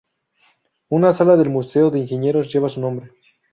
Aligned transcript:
Una 0.99 1.11
sala 1.11 1.35
del 1.37 1.51
Museo 1.51 1.91
de 1.91 1.99
Ingenieros 1.99 2.51
lleva 2.51 2.67
su 2.69 2.81
nombre. 2.81 3.11